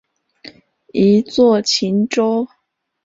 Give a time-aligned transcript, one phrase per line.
[0.93, 2.47] 一作晴州。